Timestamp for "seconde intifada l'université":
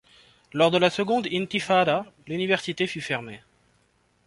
0.89-2.87